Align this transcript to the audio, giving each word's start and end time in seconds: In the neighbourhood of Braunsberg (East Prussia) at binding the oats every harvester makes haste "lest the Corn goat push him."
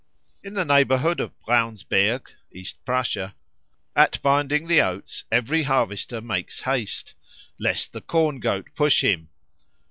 In 0.43 0.55
the 0.55 0.65
neighbourhood 0.65 1.19
of 1.19 1.39
Braunsberg 1.43 2.27
(East 2.51 2.83
Prussia) 2.85 3.35
at 3.95 4.19
binding 4.23 4.65
the 4.67 4.81
oats 4.81 5.25
every 5.31 5.61
harvester 5.61 6.19
makes 6.21 6.61
haste 6.61 7.13
"lest 7.59 7.91
the 7.93 8.01
Corn 8.01 8.39
goat 8.39 8.69
push 8.73 9.03
him." 9.03 9.29